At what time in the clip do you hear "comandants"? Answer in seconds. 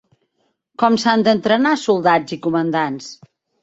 2.51-3.17